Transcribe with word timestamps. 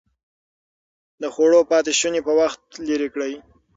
د 1.21 1.23
خوړو 1.33 1.59
پاتې 1.71 1.91
شوني 1.99 2.21
په 2.27 2.31
وخت 2.39 2.61
لرې 2.87 3.07
کړئ. 3.13 3.33